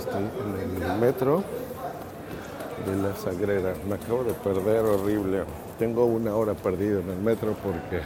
Estoy 0.00 0.22
en 0.22 0.82
el 0.82 0.98
metro 0.98 1.44
de 2.86 2.96
la 2.96 3.14
Sagrera. 3.16 3.74
Me 3.88 3.94
acabo 3.94 4.24
de 4.24 4.32
perder 4.32 4.84
horrible. 4.84 5.44
Tengo 5.78 6.06
una 6.06 6.34
hora 6.34 6.54
perdida 6.54 7.00
en 7.00 7.10
el 7.10 7.18
metro 7.18 7.54
porque 7.62 8.00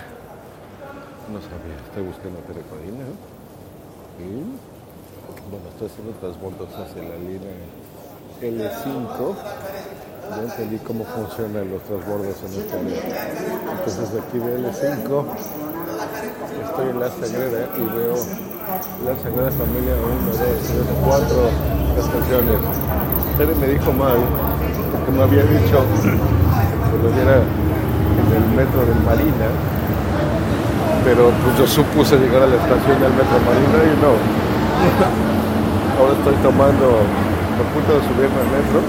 no 1.33 1.41
sabía. 1.41 1.77
Estoy 1.87 2.05
buscando 2.05 2.41
telecodina. 2.41 3.05
Y 4.19 4.45
bueno, 5.51 5.69
estoy 5.71 5.89
haciendo 5.89 6.13
transbordos 6.19 6.69
hacia 6.75 7.03
la 7.03 7.17
línea 7.17 7.55
L5. 8.43 9.35
Ya 10.31 10.43
entendí 10.43 10.79
cómo 10.79 11.05
funcionan 11.05 11.71
los 11.71 11.83
transbordos 11.83 12.37
en 12.43 12.61
esta 12.61 12.77
línea. 12.77 13.31
Entonces 13.79 14.13
de 14.13 14.21
aquí 14.21 14.39
de 14.39 14.59
L5 14.59 15.25
estoy 16.43 16.89
en 16.91 17.01
la 17.01 17.09
Sagrera 17.09 17.69
y 17.77 17.85
veo 17.95 18.15
la 19.05 19.15
Sagrada 19.23 19.51
Familia 19.55 19.95
1, 19.95 20.31
2, 20.31 20.39
3, 20.39 20.83
4 21.05 21.27
estaciones. 21.99 22.59
Tere 23.37 23.55
me 23.55 23.67
dijo 23.67 23.93
mal 23.93 24.19
porque 24.93 25.11
me 25.13 25.23
había 25.23 25.43
dicho 25.45 25.79
que 25.81 26.97
lo 27.03 27.11
viera 27.15 27.43
en 27.43 28.29
el 28.35 28.47
metro 28.57 28.81
de 28.87 28.95
Marina, 29.07 29.49
pero 31.05 31.31
pues 31.31 31.59
yo 31.59 31.67
supuse 31.67 32.17
llegar 32.19 32.43
a 32.43 32.47
la 32.47 32.57
estación 32.57 32.97
del 33.01 33.13
metro 33.15 33.37
Marina 33.45 33.79
y 33.85 33.97
no. 34.03 34.13
Ahora 35.99 36.13
estoy 36.19 36.35
tomando, 36.43 36.87
a 36.99 37.65
punto 37.73 37.91
de 37.95 38.01
subirme 38.03 38.39
al 38.39 38.51
metro, 38.51 38.83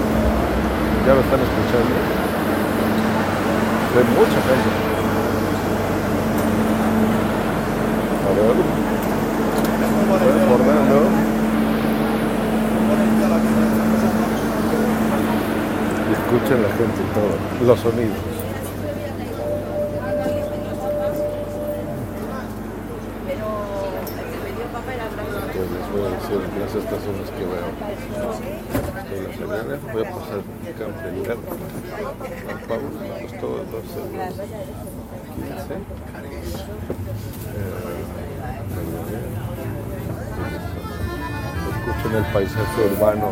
ya 1.06 1.14
lo 1.14 1.20
están 1.20 1.38
escuchando. 1.38 2.16
Hay 3.96 4.04
mucha 4.12 4.40
gente. 4.44 4.70
A 8.26 8.30
ver. 8.36 8.56
Estoy 10.12 10.36
acordando. 10.42 10.98
Y 16.04 16.05
escuchen 16.16 16.62
la 16.62 16.68
gente 16.70 17.00
y 17.02 17.08
todo, 17.14 17.32
los 17.66 17.80
sonidos. 17.80 18.16
Pues 25.56 25.70
les 25.70 25.86
voy 25.90 26.02
a 26.04 26.08
decir 26.10 26.40
las 26.60 26.74
estaciones 26.74 27.28
que 27.30 27.44
veo. 27.46 27.68
En 29.06 29.20
la 29.24 29.30
Sagrada, 29.36 29.74
voy 29.92 30.02
a 30.02 30.04
pasar 30.10 30.40
Campbell, 30.78 31.16
San 32.46 32.58
Pablo, 32.68 32.88
pues 33.20 33.32
todo 33.40 33.54
el 33.62 33.66
12, 33.70 33.86
15. 35.36 35.74
Escuchen 41.88 42.12
el 42.16 42.26
paisaje 42.32 42.80
urbano. 42.92 43.28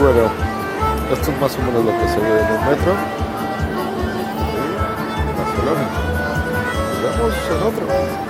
Bueno, 0.00 0.30
esto 1.12 1.30
es 1.30 1.40
más 1.40 1.56
o 1.56 1.62
menos 1.62 1.84
lo 1.84 1.92
que 1.92 2.08
se 2.08 2.20
ve 2.20 2.40
en 2.40 2.46
el 2.46 2.60
metro. 2.70 2.94
Barcelona. 5.36 5.86
Nos 7.02 7.18
vemos 7.18 7.34
en 7.50 7.62
otro. 7.62 8.29